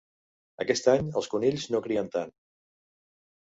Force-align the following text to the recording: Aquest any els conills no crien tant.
Aquest 0.63 0.89
any 0.93 1.11
els 1.21 1.29
conills 1.33 1.67
no 1.75 1.83
crien 1.89 2.11
tant. 2.17 2.33